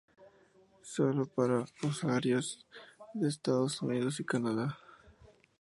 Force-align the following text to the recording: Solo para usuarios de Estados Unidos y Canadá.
Solo 0.81 1.27
para 1.27 1.63
usuarios 1.83 2.65
de 3.13 3.27
Estados 3.29 3.83
Unidos 3.83 4.19
y 4.19 4.23
Canadá. 4.25 4.79